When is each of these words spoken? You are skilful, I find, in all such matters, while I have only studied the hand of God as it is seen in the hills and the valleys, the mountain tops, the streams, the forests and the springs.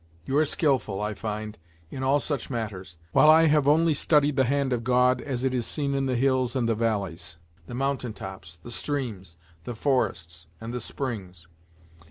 You 0.25 0.35
are 0.39 0.45
skilful, 0.45 0.99
I 0.99 1.13
find, 1.13 1.59
in 1.91 2.01
all 2.01 2.19
such 2.19 2.49
matters, 2.49 2.97
while 3.11 3.29
I 3.29 3.45
have 3.45 3.67
only 3.67 3.93
studied 3.93 4.35
the 4.35 4.45
hand 4.45 4.73
of 4.73 4.83
God 4.83 5.21
as 5.21 5.43
it 5.43 5.53
is 5.53 5.67
seen 5.67 5.93
in 5.93 6.07
the 6.07 6.15
hills 6.15 6.55
and 6.55 6.67
the 6.67 6.73
valleys, 6.73 7.37
the 7.67 7.75
mountain 7.75 8.13
tops, 8.13 8.57
the 8.57 8.71
streams, 8.71 9.37
the 9.63 9.75
forests 9.75 10.47
and 10.59 10.73
the 10.73 10.81
springs. 10.81 11.47